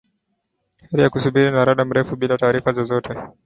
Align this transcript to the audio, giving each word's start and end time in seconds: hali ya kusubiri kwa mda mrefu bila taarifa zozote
hali 0.89 1.03
ya 1.03 1.09
kusubiri 1.13 1.51
kwa 1.51 1.73
mda 1.75 1.85
mrefu 1.85 2.15
bila 2.15 2.37
taarifa 2.37 2.71
zozote 2.71 3.15